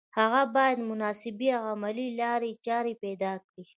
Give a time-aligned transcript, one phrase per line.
[0.17, 3.63] هغه بايد مناسبې او عملي لارې چارې پيدا کړي.